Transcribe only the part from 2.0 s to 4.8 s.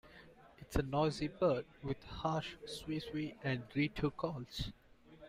harsh "swee-swee" and "dreee-too" calls.